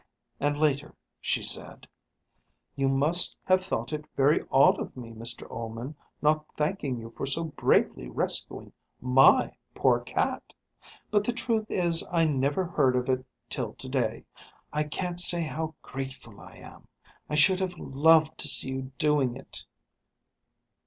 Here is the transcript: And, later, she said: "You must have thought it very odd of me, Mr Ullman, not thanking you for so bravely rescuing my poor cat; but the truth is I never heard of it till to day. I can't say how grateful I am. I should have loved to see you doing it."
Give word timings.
And, 0.39 0.57
later, 0.57 0.95
she 1.19 1.43
said: 1.43 1.87
"You 2.75 2.87
must 2.89 3.37
have 3.43 3.63
thought 3.63 3.93
it 3.93 4.05
very 4.15 4.43
odd 4.49 4.79
of 4.79 4.97
me, 4.97 5.11
Mr 5.11 5.45
Ullman, 5.51 5.95
not 6.23 6.43
thanking 6.57 6.97
you 6.97 7.13
for 7.15 7.27
so 7.27 7.43
bravely 7.43 8.09
rescuing 8.09 8.73
my 8.99 9.55
poor 9.75 9.99
cat; 9.99 10.55
but 11.11 11.23
the 11.23 11.31
truth 11.33 11.69
is 11.69 12.03
I 12.11 12.25
never 12.25 12.65
heard 12.65 12.95
of 12.95 13.09
it 13.09 13.23
till 13.47 13.75
to 13.75 13.87
day. 13.89 14.25
I 14.73 14.85
can't 14.85 15.19
say 15.19 15.43
how 15.43 15.75
grateful 15.83 16.39
I 16.41 16.55
am. 16.55 16.87
I 17.29 17.35
should 17.35 17.59
have 17.59 17.77
loved 17.77 18.39
to 18.39 18.47
see 18.47 18.69
you 18.71 18.91
doing 18.97 19.35
it." 19.35 19.67